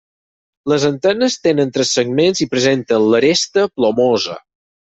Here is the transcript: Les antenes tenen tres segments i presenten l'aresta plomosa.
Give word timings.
Les 0.71 0.85
antenes 0.87 1.35
tenen 1.47 1.75
tres 1.77 1.93
segments 1.99 2.43
i 2.47 2.49
presenten 2.57 3.07
l'aresta 3.13 3.71
plomosa. 3.75 4.41